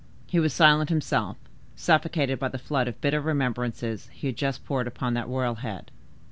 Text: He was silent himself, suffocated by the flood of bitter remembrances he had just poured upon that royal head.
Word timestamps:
He 0.25 0.39
was 0.39 0.51
silent 0.51 0.89
himself, 0.89 1.37
suffocated 1.75 2.39
by 2.39 2.47
the 2.47 2.57
flood 2.57 2.87
of 2.87 2.99
bitter 3.01 3.21
remembrances 3.21 4.09
he 4.11 4.25
had 4.25 4.35
just 4.35 4.65
poured 4.65 4.87
upon 4.87 5.13
that 5.13 5.27
royal 5.27 5.53
head. 5.61 5.91